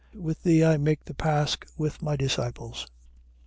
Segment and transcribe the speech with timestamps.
[0.15, 2.87] With thee I make the pasch with my disciples.